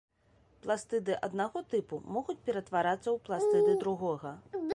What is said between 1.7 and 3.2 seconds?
тыпу могуць ператварацца ў